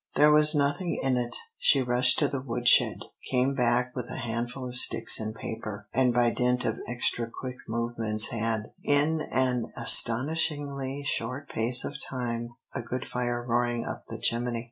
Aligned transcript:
There 0.15 0.31
was 0.31 0.55
nothing 0.55 0.99
in 1.03 1.15
it. 1.15 1.35
She 1.59 1.83
rushed 1.83 2.17
to 2.17 2.27
the 2.27 2.41
wood 2.41 2.67
shed, 2.67 3.01
came 3.29 3.53
back 3.53 3.95
with 3.95 4.09
a 4.09 4.17
handful 4.17 4.67
of 4.67 4.75
sticks 4.75 5.19
and 5.19 5.35
paper, 5.35 5.85
and 5.93 6.11
by 6.11 6.31
dint 6.31 6.65
of 6.65 6.79
extra 6.87 7.29
quick 7.29 7.57
movements 7.67 8.29
had, 8.31 8.71
in 8.83 9.21
an 9.31 9.71
astonishingly 9.77 11.03
short 11.05 11.51
space 11.51 11.85
of 11.85 12.01
time, 12.03 12.49
a 12.73 12.81
good 12.81 13.05
fire 13.07 13.43
roaring 13.47 13.85
up 13.85 14.05
the 14.07 14.17
chimney. 14.17 14.59